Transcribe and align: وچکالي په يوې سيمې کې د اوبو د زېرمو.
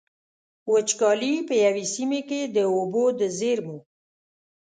وچکالي 0.71 1.33
په 1.47 1.53
يوې 1.65 1.85
سيمې 1.93 2.21
کې 2.29 2.41
د 2.55 2.57
اوبو 2.73 3.03
د 3.19 3.21
زېرمو. 3.37 3.77